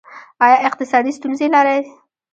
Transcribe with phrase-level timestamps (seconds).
[0.45, 1.79] ایا اقتصادي ستونزې لرئ؟